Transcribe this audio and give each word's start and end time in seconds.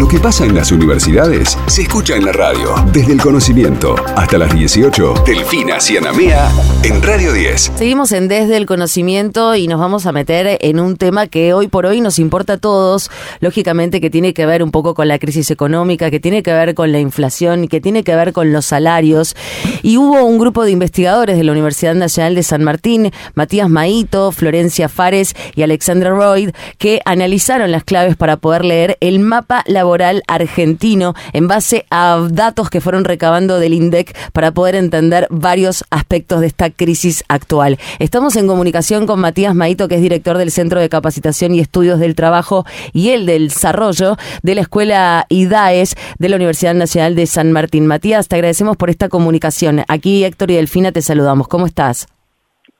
Lo 0.00 0.08
que 0.08 0.18
pasa 0.18 0.46
en 0.46 0.54
las 0.54 0.72
universidades 0.72 1.58
se 1.66 1.82
escucha 1.82 2.16
en 2.16 2.24
la 2.24 2.32
radio. 2.32 2.74
Desde 2.90 3.12
el 3.12 3.20
conocimiento 3.20 3.94
hasta 4.16 4.38
las 4.38 4.54
18. 4.54 5.24
Delfina 5.26 5.78
Cianamea 5.78 6.50
en 6.84 7.02
Radio 7.02 7.34
10. 7.34 7.72
Seguimos 7.76 8.10
en 8.12 8.26
Desde 8.26 8.56
el 8.56 8.64
Conocimiento 8.64 9.54
y 9.56 9.68
nos 9.68 9.78
vamos 9.78 10.06
a 10.06 10.12
meter 10.12 10.56
en 10.62 10.80
un 10.80 10.96
tema 10.96 11.26
que 11.26 11.52
hoy 11.52 11.68
por 11.68 11.84
hoy 11.84 12.00
nos 12.00 12.18
importa 12.18 12.54
a 12.54 12.56
todos, 12.56 13.10
lógicamente 13.40 14.00
que 14.00 14.08
tiene 14.08 14.32
que 14.32 14.46
ver 14.46 14.62
un 14.62 14.70
poco 14.70 14.94
con 14.94 15.06
la 15.06 15.18
crisis 15.18 15.50
económica, 15.50 16.10
que 16.10 16.18
tiene 16.18 16.42
que 16.42 16.54
ver 16.54 16.74
con 16.74 16.92
la 16.92 16.98
inflación 16.98 17.68
que 17.68 17.82
tiene 17.82 18.02
que 18.02 18.16
ver 18.16 18.32
con 18.32 18.54
los 18.54 18.64
salarios. 18.64 19.36
Y 19.82 19.98
hubo 19.98 20.24
un 20.24 20.38
grupo 20.38 20.64
de 20.64 20.70
investigadores 20.70 21.36
de 21.36 21.44
la 21.44 21.52
Universidad 21.52 21.94
Nacional 21.94 22.34
de 22.34 22.42
San 22.42 22.64
Martín, 22.64 23.12
Matías 23.34 23.68
Maito, 23.68 24.32
Florencia 24.32 24.88
Fares 24.88 25.36
y 25.54 25.60
Alexandra 25.60 26.08
Royd, 26.08 26.52
que 26.78 27.02
analizaron 27.04 27.70
las 27.70 27.84
claves 27.84 28.16
para 28.16 28.38
poder 28.38 28.64
leer 28.64 28.96
el 29.00 29.20
mapa 29.20 29.62
laboral 29.66 29.89
argentino 30.26 31.14
en 31.32 31.48
base 31.48 31.86
a 31.90 32.26
datos 32.30 32.70
que 32.70 32.80
fueron 32.80 33.04
recabando 33.04 33.58
del 33.58 33.74
INDEC 33.74 34.16
para 34.32 34.52
poder 34.52 34.74
entender 34.74 35.26
varios 35.30 35.84
aspectos 35.90 36.40
de 36.40 36.46
esta 36.46 36.70
crisis 36.70 37.24
actual. 37.28 37.78
Estamos 37.98 38.36
en 38.36 38.46
comunicación 38.46 39.06
con 39.06 39.20
Matías 39.20 39.54
Maito, 39.54 39.88
que 39.88 39.96
es 39.96 40.02
director 40.02 40.38
del 40.38 40.50
Centro 40.50 40.80
de 40.80 40.88
Capacitación 40.88 41.54
y 41.54 41.60
Estudios 41.60 41.98
del 41.98 42.14
Trabajo 42.14 42.64
y 42.92 43.10
el 43.10 43.26
del 43.26 43.48
Desarrollo 43.48 44.16
de 44.42 44.54
la 44.54 44.60
Escuela 44.60 45.26
IDAES 45.28 45.94
de 46.18 46.28
la 46.28 46.36
Universidad 46.36 46.74
Nacional 46.74 47.14
de 47.14 47.26
San 47.26 47.52
Martín. 47.52 47.86
Matías, 47.86 48.28
te 48.28 48.36
agradecemos 48.36 48.76
por 48.76 48.90
esta 48.90 49.08
comunicación. 49.08 49.82
Aquí 49.88 50.24
Héctor 50.24 50.50
y 50.50 50.56
Delfina 50.56 50.92
te 50.92 51.02
saludamos. 51.02 51.48
¿Cómo 51.48 51.66
estás? 51.66 52.06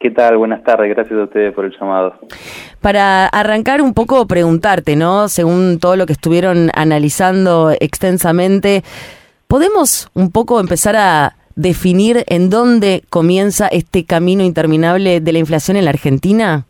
¿Qué 0.01 0.11
tal? 0.11 0.39
Buenas 0.39 0.65
tardes, 0.65 0.89
gracias 0.89 1.21
a 1.21 1.25
ustedes 1.25 1.53
por 1.53 1.67
el 1.67 1.79
llamado. 1.79 2.15
Para 2.81 3.27
arrancar 3.27 3.83
un 3.83 3.93
poco, 3.93 4.27
preguntarte, 4.27 4.97
¿no? 4.97 5.29
Según 5.29 5.79
todo 5.79 5.95
lo 5.97 6.07
que 6.07 6.15
estuvieron 6.15 6.71
analizando 6.75 7.71
extensamente, 7.79 8.81
¿podemos 9.47 10.11
un 10.15 10.33
poco 10.33 10.59
empezar 10.59 10.97
a 10.97 11.33
definir 11.55 12.25
en 12.29 12.49
dónde 12.49 13.03
comienza 13.11 13.69
este 13.69 14.07
camino 14.07 14.43
interminable 14.43 15.21
de 15.21 15.33
la 15.35 15.39
inflación 15.39 15.77
en 15.77 15.85
la 15.85 15.91
Argentina? 15.91 16.65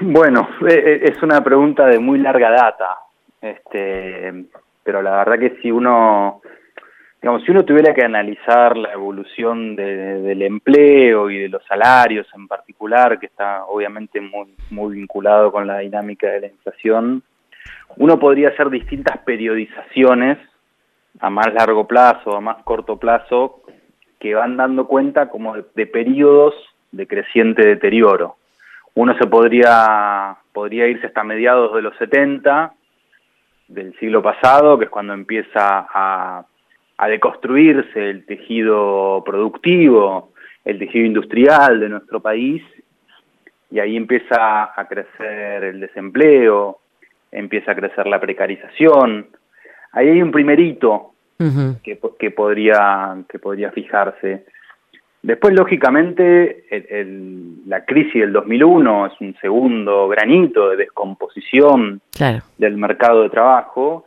Bueno, 0.00 0.48
e, 0.66 0.72
e, 0.72 1.10
es 1.10 1.22
una 1.22 1.44
pregunta 1.44 1.84
de 1.84 1.98
muy 1.98 2.18
larga 2.20 2.50
data, 2.52 2.96
este, 3.42 4.46
pero 4.82 5.02
la 5.02 5.18
verdad 5.18 5.38
que 5.38 5.58
si 5.60 5.70
uno 5.70 6.40
digamos, 7.20 7.42
si 7.44 7.50
uno 7.50 7.64
tuviera 7.64 7.94
que 7.94 8.04
analizar 8.04 8.76
la 8.76 8.92
evolución 8.92 9.74
del 9.74 10.42
empleo 10.42 11.30
y 11.30 11.38
de 11.38 11.48
los 11.48 11.64
salarios 11.64 12.26
en 12.34 12.46
particular, 12.46 13.18
que 13.18 13.26
está 13.26 13.64
obviamente 13.64 14.20
muy, 14.20 14.54
muy 14.70 14.96
vinculado 14.96 15.50
con 15.50 15.66
la 15.66 15.78
dinámica 15.78 16.28
de 16.28 16.40
la 16.40 16.46
inflación, 16.48 17.22
uno 17.96 18.18
podría 18.18 18.50
hacer 18.50 18.70
distintas 18.70 19.18
periodizaciones 19.18 20.38
a 21.20 21.30
más 21.30 21.52
largo 21.54 21.86
plazo, 21.86 22.36
a 22.36 22.40
más 22.40 22.62
corto 22.64 22.98
plazo, 22.98 23.62
que 24.20 24.34
van 24.34 24.56
dando 24.56 24.86
cuenta 24.86 25.28
como 25.28 25.54
de, 25.54 25.64
de 25.74 25.86
periodos 25.86 26.54
de 26.92 27.06
creciente 27.06 27.66
deterioro. 27.66 28.36
Uno 28.94 29.16
se 29.18 29.26
podría, 29.26 30.36
podría 30.52 30.86
irse 30.86 31.06
hasta 31.06 31.24
mediados 31.24 31.74
de 31.74 31.82
los 31.82 31.96
70 31.96 32.72
del 33.68 33.98
siglo 33.98 34.22
pasado, 34.22 34.78
que 34.78 34.84
es 34.84 34.90
cuando 34.90 35.12
empieza 35.12 35.86
a 35.92 36.44
a 36.98 37.08
deconstruirse 37.08 38.10
el 38.10 38.24
tejido 38.24 39.22
productivo, 39.24 40.32
el 40.64 40.78
tejido 40.78 41.04
industrial 41.04 41.80
de 41.80 41.88
nuestro 41.88 42.20
país, 42.20 42.62
y 43.70 43.78
ahí 43.78 43.96
empieza 43.96 44.78
a 44.78 44.88
crecer 44.88 45.64
el 45.64 45.80
desempleo, 45.80 46.78
empieza 47.30 47.72
a 47.72 47.74
crecer 47.74 48.06
la 48.06 48.20
precarización. 48.20 49.26
Ahí 49.92 50.08
hay 50.08 50.22
un 50.22 50.30
primer 50.30 50.58
hito 50.60 51.12
que, 51.82 51.98
que, 52.18 52.30
podría, 52.30 53.16
que 53.28 53.38
podría 53.38 53.70
fijarse. 53.72 54.44
Después, 55.22 55.54
lógicamente, 55.54 56.64
la 57.66 57.84
crisis 57.84 58.22
del 58.22 58.32
2001 58.32 59.06
es 59.06 59.20
un 59.20 59.34
segundo 59.40 60.06
granito 60.08 60.70
de 60.70 60.76
descomposición 60.76 62.00
del 62.58 62.76
mercado 62.76 63.24
de 63.24 63.30
trabajo. 63.30 64.06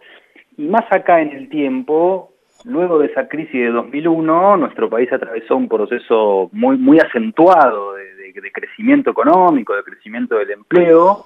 Y 0.57 0.67
más 0.67 0.85
acá 0.91 1.21
en 1.21 1.31
el 1.31 1.49
tiempo, 1.49 2.28
Luego 2.65 2.99
de 2.99 3.07
esa 3.07 3.27
crisis 3.27 3.53
de 3.53 3.71
2001, 3.71 4.57
nuestro 4.57 4.89
país 4.89 5.11
atravesó 5.11 5.55
un 5.55 5.69
proceso 5.69 6.49
muy, 6.51 6.77
muy 6.77 6.99
acentuado 6.99 7.93
de, 7.93 8.07
crecimiento 8.51 9.11
económico, 9.11 9.75
de 9.75 9.83
crecimiento 9.83 10.35
del 10.37 10.51
empleo, 10.51 11.25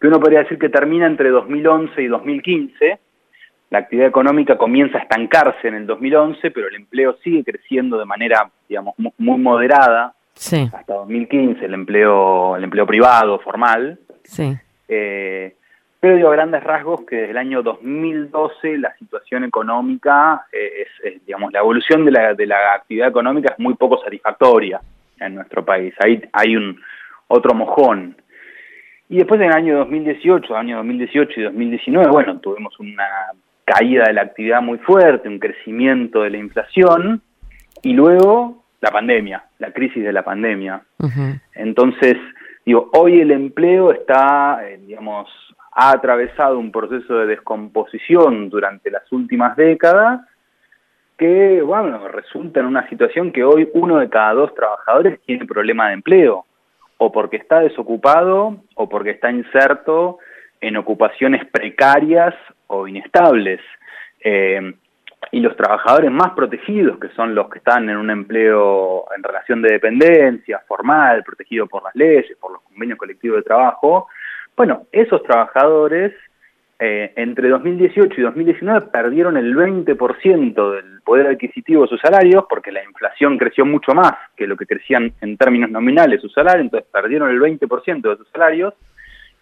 que 0.00 0.06
uno 0.06 0.20
podría 0.20 0.40
decir 0.40 0.58
que 0.58 0.68
termina 0.68 1.06
entre 1.06 1.30
2011 1.30 2.02
y 2.02 2.06
2015. 2.06 2.98
La 3.70 3.78
actividad 3.78 4.08
económica 4.08 4.56
comienza 4.56 4.98
a 4.98 5.02
estancarse 5.02 5.68
en 5.68 5.74
el 5.74 5.86
2011, 5.86 6.50
pero 6.50 6.68
el 6.68 6.76
empleo 6.76 7.16
sigue 7.24 7.42
creciendo 7.42 7.98
de 7.98 8.04
manera, 8.04 8.50
digamos, 8.68 8.94
muy, 9.18 9.38
moderada. 9.38 10.14
Hasta 10.34 10.94
2015, 10.94 11.64
el 11.64 11.74
empleo, 11.74 12.56
el 12.56 12.64
empleo 12.64 12.86
privado, 12.86 13.38
formal. 13.40 13.98
Sí. 14.22 14.56
Eh, 14.88 15.56
pero 15.98 16.16
digo, 16.16 16.28
a 16.28 16.32
grandes 16.32 16.62
rasgos 16.62 17.02
que 17.08 17.16
desde 17.16 17.30
el 17.30 17.38
año 17.38 17.62
2012 17.62 18.78
la 18.78 18.94
situación 18.96 19.44
económica, 19.44 20.46
eh, 20.52 20.86
es, 21.02 21.26
digamos, 21.26 21.52
la 21.52 21.60
evolución 21.60 22.04
de 22.04 22.10
la, 22.10 22.34
de 22.34 22.46
la 22.46 22.74
actividad 22.74 23.08
económica 23.08 23.52
es 23.52 23.58
muy 23.58 23.74
poco 23.74 24.02
satisfactoria 24.02 24.80
en 25.20 25.34
nuestro 25.34 25.64
país. 25.64 25.94
Ahí 25.98 26.22
hay 26.32 26.56
un 26.56 26.78
otro 27.28 27.54
mojón. 27.54 28.16
Y 29.08 29.18
después 29.18 29.40
en 29.40 29.48
el 29.48 29.52
año 29.54 29.78
2018, 29.78 30.56
año 30.56 30.76
2018 30.78 31.40
y 31.40 31.42
2019, 31.44 32.10
bueno, 32.10 32.38
tuvimos 32.40 32.78
una 32.80 33.06
caída 33.64 34.04
de 34.04 34.12
la 34.12 34.22
actividad 34.22 34.62
muy 34.62 34.78
fuerte, 34.78 35.28
un 35.28 35.38
crecimiento 35.38 36.22
de 36.22 36.30
la 36.30 36.38
inflación 36.38 37.22
y 37.82 37.92
luego 37.92 38.64
la 38.80 38.90
pandemia, 38.90 39.44
la 39.58 39.72
crisis 39.72 40.04
de 40.04 40.12
la 40.12 40.22
pandemia. 40.22 40.82
Entonces, 41.54 42.16
digo, 42.64 42.90
hoy 42.92 43.20
el 43.20 43.30
empleo 43.30 43.92
está, 43.92 44.60
eh, 44.64 44.78
digamos, 44.86 45.28
ha 45.78 45.90
atravesado 45.90 46.58
un 46.58 46.72
proceso 46.72 47.18
de 47.18 47.26
descomposición 47.26 48.48
durante 48.48 48.90
las 48.90 49.10
últimas 49.12 49.54
décadas 49.56 50.22
que, 51.18 51.60
bueno, 51.60 52.08
resulta 52.08 52.60
en 52.60 52.66
una 52.66 52.88
situación 52.88 53.30
que 53.30 53.44
hoy 53.44 53.68
uno 53.74 53.98
de 53.98 54.08
cada 54.08 54.32
dos 54.32 54.54
trabajadores 54.54 55.20
tiene 55.26 55.44
problema 55.44 55.88
de 55.88 55.94
empleo, 55.94 56.46
o 56.96 57.12
porque 57.12 57.36
está 57.36 57.60
desocupado 57.60 58.56
o 58.74 58.88
porque 58.88 59.10
está 59.10 59.30
inserto 59.30 60.18
en 60.62 60.78
ocupaciones 60.78 61.44
precarias 61.46 62.34
o 62.68 62.88
inestables. 62.88 63.60
Eh, 64.20 64.74
y 65.32 65.40
los 65.40 65.56
trabajadores 65.56 66.10
más 66.10 66.30
protegidos, 66.30 66.98
que 66.98 67.08
son 67.08 67.34
los 67.34 67.50
que 67.50 67.58
están 67.58 67.90
en 67.90 67.98
un 67.98 68.08
empleo 68.08 69.04
en 69.14 69.22
relación 69.22 69.60
de 69.60 69.72
dependencia, 69.72 70.62
formal, 70.66 71.22
protegido 71.22 71.66
por 71.66 71.82
las 71.82 71.94
leyes, 71.94 72.34
por 72.40 72.52
los 72.52 72.62
convenios 72.62 72.98
colectivos 72.98 73.38
de 73.38 73.42
trabajo, 73.42 74.08
bueno, 74.56 74.86
esos 74.90 75.22
trabajadores 75.22 76.12
eh, 76.78 77.12
entre 77.16 77.48
2018 77.48 78.20
y 78.20 78.22
2019 78.22 78.88
perdieron 78.92 79.36
el 79.36 79.54
20% 79.54 80.72
del 80.74 81.00
poder 81.02 81.26
adquisitivo 81.28 81.82
de 81.82 81.88
sus 81.88 82.00
salarios 82.00 82.44
porque 82.48 82.70
la 82.70 82.84
inflación 82.84 83.38
creció 83.38 83.64
mucho 83.64 83.92
más 83.94 84.12
que 84.36 84.46
lo 84.46 84.56
que 84.56 84.66
crecían 84.66 85.12
en 85.20 85.36
términos 85.36 85.70
nominales 85.70 86.20
sus 86.20 86.32
salarios, 86.32 86.64
entonces 86.64 86.88
perdieron 86.92 87.30
el 87.30 87.40
20% 87.40 88.00
de 88.02 88.16
sus 88.16 88.28
salarios 88.28 88.74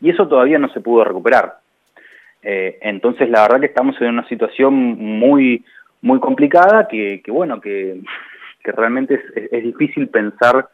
y 0.00 0.10
eso 0.10 0.28
todavía 0.28 0.58
no 0.58 0.68
se 0.68 0.80
pudo 0.80 1.04
recuperar. 1.04 1.54
Eh, 2.42 2.78
entonces 2.82 3.28
la 3.30 3.42
verdad 3.42 3.60
que 3.60 3.66
estamos 3.66 4.00
en 4.00 4.08
una 4.08 4.28
situación 4.28 4.74
muy 4.74 5.64
muy 6.02 6.20
complicada 6.20 6.86
que, 6.86 7.22
bueno 7.28 7.60
que, 7.60 8.00
realmente 8.62 9.20
es 9.50 9.62
difícil 9.62 10.08
pensar 10.08 10.68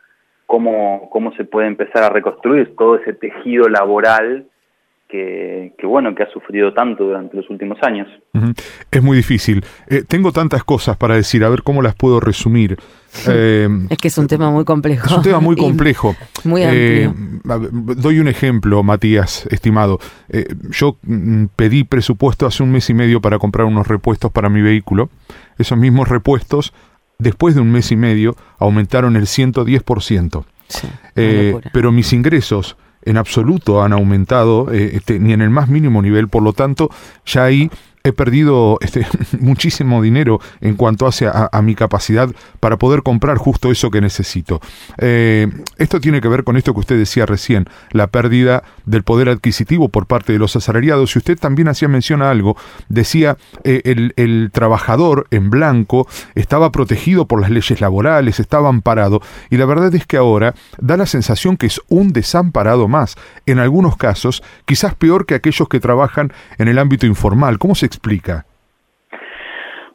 cómo, 0.50 1.08
cómo 1.10 1.32
se 1.36 1.44
puede 1.44 1.68
empezar 1.68 2.02
a 2.02 2.08
reconstruir 2.08 2.74
todo 2.76 2.96
ese 2.96 3.12
tejido 3.12 3.68
laboral 3.68 4.46
que, 5.08 5.72
bueno, 5.82 6.14
que 6.14 6.22
ha 6.22 6.30
sufrido 6.30 6.72
tanto 6.72 7.04
durante 7.04 7.36
los 7.36 7.48
últimos 7.50 7.78
años. 7.82 8.08
Es 8.90 9.02
muy 9.02 9.16
difícil. 9.16 9.64
Eh, 9.88 10.04
tengo 10.06 10.30
tantas 10.30 10.62
cosas 10.62 10.96
para 10.96 11.16
decir, 11.16 11.44
a 11.44 11.48
ver 11.48 11.62
cómo 11.62 11.82
las 11.82 11.94
puedo 11.94 12.20
resumir. 12.20 12.76
Eh, 13.26 13.68
es 13.88 13.98
que 13.98 14.06
es 14.06 14.16
un 14.18 14.28
tema 14.28 14.52
muy 14.52 14.64
complejo. 14.64 15.04
Es 15.04 15.12
un 15.12 15.22
tema 15.24 15.40
muy 15.40 15.56
complejo. 15.58 16.14
muy 16.44 16.62
amplio. 16.62 17.10
Eh, 17.10 17.12
doy 17.96 18.20
un 18.20 18.28
ejemplo, 18.28 18.84
Matías, 18.84 19.46
estimado. 19.50 19.98
yo 20.70 20.96
mm, 21.02 21.46
pedí 21.56 21.82
presupuesto 21.82 22.46
hace 22.46 22.62
un 22.62 22.70
mes 22.70 22.88
y 22.88 22.94
medio 22.94 23.20
para 23.20 23.40
comprar 23.40 23.66
unos 23.66 23.88
repuestos 23.88 24.30
para 24.30 24.48
mi 24.48 24.62
vehículo. 24.62 25.10
Esos 25.58 25.76
mismos 25.76 26.08
repuestos 26.08 26.72
después 27.20 27.54
de 27.54 27.60
un 27.60 27.70
mes 27.70 27.90
y 27.92 27.96
medio 27.96 28.36
aumentaron 28.58 29.16
el 29.16 29.24
110%. 29.24 30.44
Eh, 31.16 31.58
pero 31.72 31.92
mis 31.92 32.12
ingresos 32.12 32.76
en 33.02 33.16
absoluto 33.16 33.82
han 33.82 33.92
aumentado, 33.92 34.72
eh, 34.72 34.92
este, 34.94 35.18
ni 35.18 35.32
en 35.32 35.40
el 35.40 35.50
más 35.50 35.68
mínimo 35.68 36.02
nivel, 36.02 36.28
por 36.28 36.42
lo 36.42 36.52
tanto, 36.52 36.90
ya 37.24 37.44
ahí 37.44 37.70
he 38.02 38.12
perdido 38.12 38.78
este, 38.80 39.06
muchísimo 39.40 40.02
dinero 40.02 40.40
en 40.60 40.76
cuanto 40.76 41.06
hace 41.06 41.26
a, 41.26 41.50
mi 41.62 41.74
capacidad 41.74 42.30
para 42.58 42.78
poder 42.78 43.02
comprar 43.02 43.36
justo 43.36 43.70
eso 43.70 43.90
que 43.90 44.00
necesito. 44.00 44.60
Eh, 44.98 45.48
esto 45.76 46.00
tiene 46.00 46.20
que 46.20 46.28
ver 46.28 46.44
con 46.44 46.56
esto 46.56 46.72
que 46.72 46.80
usted 46.80 46.98
decía 46.98 47.26
recién, 47.26 47.66
la 47.90 48.06
pérdida 48.06 48.62
del 48.86 49.02
poder 49.02 49.28
adquisitivo 49.28 49.90
por 49.90 50.06
parte 50.06 50.32
de 50.32 50.38
los 50.38 50.56
asalariados. 50.56 51.14
Y 51.14 51.18
usted 51.18 51.38
también 51.38 51.68
hacía 51.68 51.88
mención 51.88 52.22
a 52.22 52.30
algo, 52.30 52.56
decía, 52.88 53.36
eh, 53.64 53.82
el, 53.84 54.14
el 54.16 54.50
trabajador 54.52 55.26
en 55.30 55.50
blanco 55.50 56.08
estaba 56.34 56.72
protegido 56.72 57.26
por 57.26 57.40
las 57.40 57.50
leyes 57.50 57.80
laborales, 57.80 58.40
estaba 58.40 58.70
amparado, 58.70 59.20
y 59.50 59.58
la 59.58 59.66
verdad 59.66 59.94
es 59.94 60.06
que 60.06 60.16
ahora 60.16 60.54
da 60.78 60.96
la 60.96 61.06
sensación 61.06 61.56
que 61.56 61.66
es 61.66 61.80
un 61.88 62.12
desamparado 62.12 62.88
más, 62.88 63.16
en 63.44 63.58
algunos 63.58 63.96
casos, 63.96 64.42
quizás 64.64 64.94
peor 64.94 65.26
que 65.26 65.34
aquellos 65.34 65.68
que 65.68 65.80
trabajan 65.80 66.32
en 66.58 66.68
el 66.68 66.78
ámbito 66.78 67.06
informal. 67.06 67.58
¿Cómo 67.58 67.74
se 67.74 67.89
explica? 67.90 68.44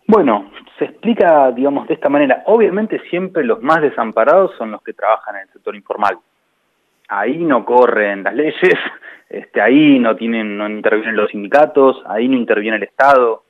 Bueno, 0.08 0.52
se 0.78 0.86
explica, 0.86 1.52
digamos, 1.52 1.88
de 1.88 1.96
esta 1.96 2.10
manera. 2.10 2.44
Obviamente 2.46 3.02
siempre 3.10 3.44
los 3.44 3.62
más 3.62 3.82
desamparados 3.82 4.52
son 4.58 4.72
los 4.72 4.82
que 4.84 4.94
trabajan 4.94 5.36
en 5.38 5.42
el 5.44 5.50
sector 5.50 5.76
informal. 5.76 6.18
Ahí 7.08 7.38
no 7.38 7.64
corren 7.66 8.24
las 8.24 8.34
leyes, 8.34 8.56
este, 9.30 9.62
ahí 9.62 10.00
no 10.00 10.16
tienen, 10.16 10.58
no 10.58 10.68
intervienen 10.68 11.16
los 11.16 11.32
sindicatos, 11.32 12.04
ahí 12.08 12.28
no 12.28 12.36
interviene 12.36 12.78
el 12.78 12.84
Estado. 12.84 13.44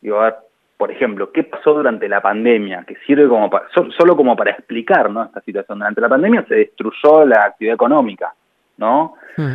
Digo, 0.00 0.20
a 0.20 0.24
ver, 0.24 0.34
por 0.76 0.90
ejemplo, 0.90 1.30
¿qué 1.30 1.44
pasó 1.44 1.74
durante 1.74 2.08
la 2.08 2.20
pandemia? 2.20 2.84
Que 2.84 2.96
sirve 3.06 3.28
como 3.28 3.48
solo 3.96 4.16
como 4.16 4.34
para 4.34 4.50
explicar 4.50 5.10
¿no? 5.10 5.22
esta 5.22 5.40
situación. 5.42 5.78
Durante 5.78 6.00
la 6.00 6.08
pandemia 6.08 6.44
se 6.48 6.56
destruyó 6.56 7.24
la 7.24 7.44
actividad 7.44 7.74
económica, 7.74 8.34
¿no? 8.78 9.14
Hmm. 9.36 9.54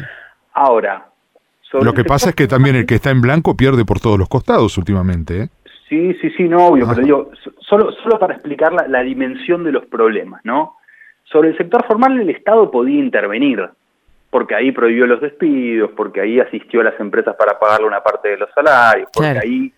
Ahora, 0.53 1.05
lo 1.73 1.93
que 1.93 2.03
pasa 2.03 2.29
es 2.29 2.35
que 2.35 2.47
también 2.47 2.75
el 2.75 2.85
que 2.85 2.95
está 2.95 3.09
en 3.09 3.21
blanco 3.21 3.55
pierde 3.55 3.85
por 3.85 3.99
todos 3.99 4.17
los 4.17 4.29
costados 4.29 4.77
últimamente. 4.77 5.43
¿eh? 5.43 5.49
Sí, 5.89 6.13
sí, 6.21 6.29
sí, 6.31 6.43
no, 6.43 6.67
obvio, 6.67 6.87
pero 6.87 7.01
digo, 7.01 7.31
solo, 7.59 7.91
solo 7.91 8.19
para 8.19 8.33
explicar 8.33 8.73
la, 8.73 8.87
la, 8.87 9.01
dimensión 9.03 9.63
de 9.63 9.71
los 9.71 9.85
problemas, 9.85 10.41
¿no? 10.43 10.77
Sobre 11.23 11.49
el 11.49 11.57
sector 11.57 11.85
formal 11.85 12.19
el 12.19 12.29
Estado 12.29 12.69
podía 12.71 12.99
intervenir, 12.99 13.69
porque 14.29 14.55
ahí 14.55 14.71
prohibió 14.71 15.07
los 15.07 15.21
despidos, 15.21 15.91
porque 15.95 16.21
ahí 16.21 16.39
asistió 16.39 16.81
a 16.81 16.85
las 16.85 16.99
empresas 16.99 17.35
para 17.35 17.57
pagarle 17.59 17.87
una 17.87 18.01
parte 18.01 18.29
de 18.29 18.37
los 18.37 18.49
salarios, 18.53 19.09
porque 19.13 19.39
ahí 19.39 19.73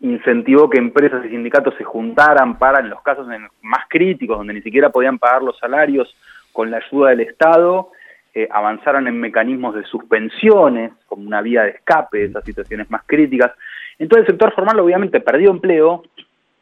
incentivó 0.00 0.68
que 0.68 0.78
empresas 0.78 1.24
y 1.24 1.28
sindicatos 1.28 1.74
se 1.76 1.84
juntaran 1.84 2.58
para, 2.58 2.80
en 2.80 2.90
los 2.90 3.00
casos 3.02 3.26
más 3.62 3.84
críticos, 3.88 4.36
donde 4.36 4.54
ni 4.54 4.62
siquiera 4.62 4.90
podían 4.90 5.18
pagar 5.18 5.42
los 5.42 5.58
salarios 5.58 6.14
con 6.52 6.70
la 6.70 6.78
ayuda 6.78 7.10
del 7.10 7.20
Estado, 7.20 7.90
eh, 8.34 8.48
avanzaron 8.50 9.06
en 9.08 9.20
mecanismos 9.20 9.74
de 9.74 9.84
suspensiones 9.84 10.92
como 11.06 11.26
una 11.26 11.42
vía 11.42 11.64
de 11.64 11.70
escape 11.70 12.18
de 12.18 12.24
esas 12.26 12.44
situaciones 12.44 12.90
más 12.90 13.02
críticas. 13.06 13.52
Entonces 13.98 14.26
el 14.26 14.32
sector 14.32 14.54
formal 14.54 14.80
obviamente 14.80 15.20
perdió 15.20 15.50
empleo, 15.50 16.02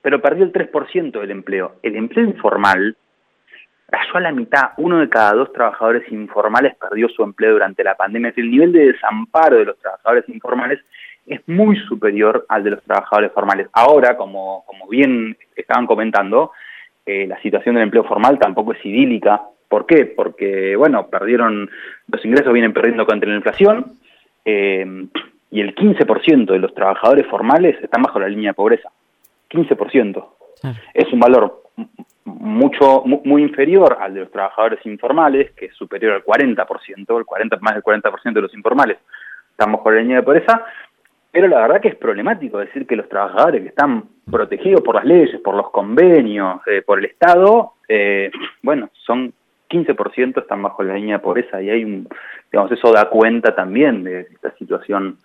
pero 0.03 0.21
perdió 0.21 0.45
el 0.45 0.53
3% 0.53 1.21
del 1.21 1.31
empleo. 1.31 1.77
El 1.83 1.97
empleo 1.97 2.25
informal 2.25 2.97
cayó 3.91 4.17
a 4.17 4.21
la 4.21 4.33
mitad. 4.33 4.71
Uno 4.79 4.99
de 4.99 5.09
cada 5.09 5.33
dos 5.35 5.53
trabajadores 5.53 6.11
informales 6.11 6.75
perdió 6.77 7.09
su 7.09 7.23
empleo 7.23 7.53
durante 7.53 7.85
la 7.85 7.95
pandemia. 7.95 8.33
El 8.37 8.51
nivel 8.51 8.73
de 8.73 8.93
desamparo 8.93 9.59
de 9.59 9.67
los 9.67 9.79
trabajadores 9.79 10.29
informales 10.29 10.81
es 11.27 11.41
muy 11.47 11.77
superior 11.87 12.47
al 12.49 12.65
de 12.65 12.71
los 12.71 12.83
trabajadores 12.83 13.33
formales. 13.33 13.69
Ahora, 13.73 14.17
como, 14.17 14.65
como 14.67 14.89
bien 14.89 15.37
estaban 15.55 15.87
comentando, 15.87 16.53
eh, 17.07 17.27
la 17.27 17.41
situación 17.43 17.75
del 17.75 17.85
empleo 17.85 18.05
formal 18.05 18.39
tampoco 18.39 18.73
es 18.73 18.85
idílica. 18.85 19.43
¿Por 19.71 19.87
qué? 19.87 20.05
Porque, 20.05 20.75
bueno, 20.75 21.07
perdieron, 21.07 21.71
los 22.11 22.25
ingresos 22.25 22.53
vienen 22.53 22.73
perdiendo 22.73 23.07
contra 23.07 23.31
la 23.31 23.37
inflación 23.37 23.99
eh, 24.45 25.07
y 25.49 25.61
el 25.61 25.77
15% 25.77 26.47
de 26.47 26.59
los 26.59 26.75
trabajadores 26.75 27.25
formales 27.29 27.81
están 27.81 28.03
bajo 28.03 28.19
la 28.19 28.29
línea 28.29 28.51
de 28.51 28.55
pobreza. 28.55 28.91
15%. 29.49 30.27
Es 30.93 31.13
un 31.13 31.21
valor 31.21 31.63
mucho 32.25 33.05
muy 33.05 33.43
inferior 33.43 33.97
al 34.01 34.15
de 34.15 34.21
los 34.21 34.33
trabajadores 34.33 34.85
informales, 34.87 35.53
que 35.53 35.67
es 35.67 35.75
superior 35.75 36.15
al 36.15 36.25
40%, 36.25 37.19
el 37.19 37.25
40 37.25 37.59
más 37.61 37.75
del 37.75 37.85
40% 37.85 38.33
de 38.33 38.43
los 38.43 38.55
informales 38.55 38.99
están 39.53 39.73
bajo 39.73 39.91
la 39.93 40.01
línea 40.01 40.17
de 40.17 40.23
pobreza, 40.25 40.65
pero 41.31 41.47
la 41.47 41.61
verdad 41.61 41.81
que 41.81 41.89
es 41.89 41.97
problemático 41.97 42.59
decir 42.59 42.87
que 42.89 42.97
los 42.97 43.09
trabajadores 43.09 43.63
que 43.63 43.69
están 43.69 44.05
protegidos 44.29 44.83
por 44.83 44.97
las 44.97 45.05
leyes, 45.05 45.41
por 45.43 45.55
los 45.55 45.71
convenios, 45.71 46.61
eh, 46.67 46.83
por 46.83 46.99
el 46.99 47.05
Estado, 47.05 47.75
eh, 47.89 48.31
bueno, 48.63 48.91
son 49.07 49.33
15% 49.71 50.43
están 50.43 50.63
bajo 50.63 50.83
la 50.83 50.95
línea 50.95 51.17
de 51.17 51.23
pobreza 51.23 51.63
y 51.63 51.71
hay 51.71 51.85
un, 51.85 52.09
digamos, 52.51 52.73
eso 52.73 52.93
da 52.93 53.09
cuenta 53.09 53.55
también 53.55 54.05
de 54.05 54.21
esta 54.23 54.51
situación 54.57 55.19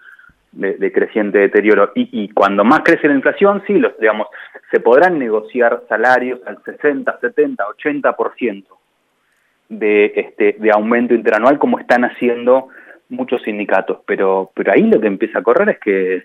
de, 0.51 0.91
creciente 0.91 1.39
deterioro. 1.39 1.91
Y, 1.95 2.29
cuando 2.29 2.63
más 2.63 2.81
crece 2.81 3.07
la 3.07 3.15
inflación, 3.15 3.63
sí, 3.67 3.73
los, 3.73 3.97
digamos, 3.99 4.27
se 4.71 4.79
podrán 4.79 5.19
negociar 5.19 5.83
salarios 5.89 6.39
al 6.45 6.63
60, 6.63 7.19
70, 7.19 7.65
80% 7.65 8.63
de, 9.69 10.13
este, 10.15 10.55
de 10.59 10.71
aumento 10.71 11.13
interanual 11.13 11.59
como 11.59 11.79
están 11.79 12.05
haciendo 12.05 12.69
muchos 13.09 13.41
sindicatos, 13.43 13.99
pero, 14.05 14.51
pero 14.53 14.71
ahí 14.71 14.83
lo 14.83 14.99
que 14.99 15.07
empieza 15.07 15.39
a 15.39 15.43
correr 15.43 15.69
es 15.69 15.79
que 15.79 16.23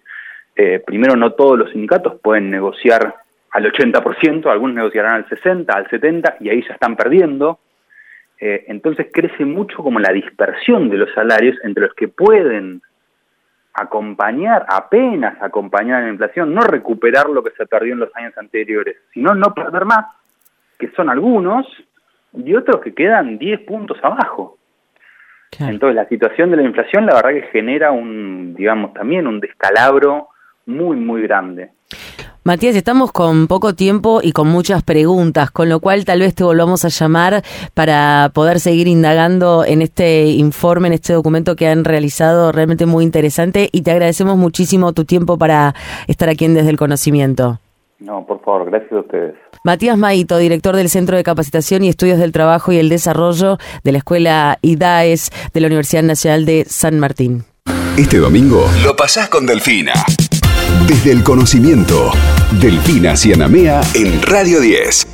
eh, 0.57 0.83
primero 0.85 1.17
no 1.17 1.33
todos 1.33 1.59
los 1.59 1.71
sindicatos 1.71 2.21
pueden 2.21 2.51
negociar 2.51 3.15
al 3.51 3.73
80%, 3.73 4.47
algunos 4.47 4.77
negociarán 4.77 5.15
al 5.15 5.29
60, 5.29 5.73
al 5.73 5.89
70 5.89 6.37
y 6.41 6.49
ahí 6.49 6.63
ya 6.67 6.75
están 6.75 6.97
perdiendo. 6.97 7.59
Eh, 8.41 8.65
entonces 8.69 9.09
crece 9.13 9.45
mucho 9.45 9.83
como 9.83 9.99
la 9.99 10.13
dispersión 10.13 10.89
de 10.89 10.97
los 10.97 11.13
salarios 11.13 11.59
entre 11.63 11.85
los 11.85 11.95
que 11.95 12.09
pueden 12.09 12.81
acompañar, 13.75 14.65
apenas 14.69 15.41
acompañar 15.43 16.03
la 16.03 16.09
inflación, 16.09 16.55
no 16.55 16.63
recuperar 16.63 17.29
lo 17.29 17.43
que 17.43 17.51
se 17.51 17.67
perdió 17.67 17.93
en 17.93 18.01
los 18.01 18.17
años 18.17 18.37
anteriores, 18.39 18.97
sino 19.13 19.35
no 19.35 19.55
perder 19.55 19.85
más, 19.85 20.07
que 20.79 20.91
son 20.93 21.11
algunos, 21.11 21.67
y 22.33 22.55
otros 22.55 22.81
que 22.81 22.95
quedan 22.95 23.39
10 23.39 23.61
puntos 23.61 23.99
abajo. 24.03 24.57
Entonces 25.59 25.97
la 25.97 26.09
situación 26.09 26.51
de 26.51 26.57
la 26.59 26.63
inflación 26.63 27.07
la 27.07 27.15
verdad 27.15 27.31
que 27.31 27.49
genera 27.53 27.91
un, 27.91 28.55
digamos, 28.55 28.95
también 28.95 29.27
un 29.27 29.41
descalabro 29.41 30.29
muy, 30.65 30.97
muy 30.97 31.23
grande. 31.23 31.71
Matías, 32.43 32.75
estamos 32.75 33.13
con 33.13 33.49
poco 33.49 33.75
tiempo 33.75 34.21
y 34.23 34.33
con 34.33 34.49
muchas 34.49 34.83
preguntas, 34.83 35.51
con 35.51 35.69
lo 35.69 35.79
cual 35.79 36.07
tal 36.07 36.21
vez 36.21 36.35
te 36.35 36.43
volvamos 36.43 36.87
a 36.87 36.89
llamar 36.89 37.43
para 37.75 38.31
poder 38.33 38.61
seguir 38.61 38.89
indagando 38.89 39.63
en 39.67 39.83
este 39.83 40.25
informe, 40.29 40.89
en 40.89 40.95
este 40.95 41.13
documento 41.13 41.55
que 41.55 41.69
han 41.69 41.85
realizado 41.85 42.51
realmente 42.51 42.87
muy 42.87 43.05
interesante 43.05 43.69
y 43.73 43.83
te 43.83 43.91
agradecemos 43.91 44.39
muchísimo 44.39 44.95
tu 44.95 45.05
tiempo 45.05 45.37
para 45.37 45.75
estar 46.09 46.31
aquí 46.31 46.47
en 46.47 46.55
Desde 46.55 46.71
el 46.71 46.79
Conocimiento. 46.79 47.61
No, 47.99 48.25
por 48.25 48.41
favor, 48.43 48.71
gracias 48.71 48.93
a 48.93 49.01
ustedes. 49.01 49.35
Matías 49.63 49.99
Maito, 49.99 50.39
director 50.39 50.75
del 50.75 50.89
Centro 50.89 51.19
de 51.19 51.23
Capacitación 51.23 51.85
y 51.85 51.91
Estudios 51.91 52.19
del 52.19 52.33
Trabajo 52.33 52.73
y 52.73 52.79
el 52.79 52.89
Desarrollo 52.89 53.59
de 53.85 53.93
la 53.93 53.99
Escuela 53.99 54.59
IDAES 54.63 55.31
de 55.53 55.61
la 55.61 55.67
Universidad 55.67 56.05
Nacional 56.05 56.47
de 56.47 56.65
San 56.67 57.01
Martín. 57.01 57.45
Este 57.99 58.17
domingo 58.17 58.65
lo 58.83 58.97
pasás 58.97 59.29
con 59.29 59.45
Delfina. 59.45 59.93
Desde 60.91 61.13
el 61.13 61.23
conocimiento, 61.23 62.11
Delfina 62.61 63.17
Cianamea 63.17 63.81
en 63.95 64.21
Radio 64.23 64.59
10. 64.59 65.07